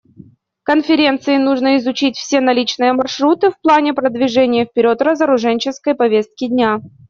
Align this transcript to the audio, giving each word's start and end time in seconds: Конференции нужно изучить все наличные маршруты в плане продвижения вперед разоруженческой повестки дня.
Конференции 0.63 1.37
нужно 1.37 1.77
изучить 1.77 2.17
все 2.17 2.41
наличные 2.41 2.91
маршруты 2.93 3.51
в 3.51 3.59
плане 3.61 3.93
продвижения 3.93 4.65
вперед 4.65 4.99
разоруженческой 4.99 5.93
повестки 5.93 6.47
дня. 6.47 6.81